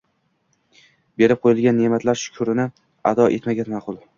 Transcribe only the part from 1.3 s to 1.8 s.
qo‘yilgan